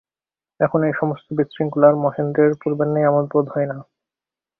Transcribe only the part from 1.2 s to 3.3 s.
বিশৃঙ্খলায় মহেন্দ্রের পূর্বের ন্যায় আমোদ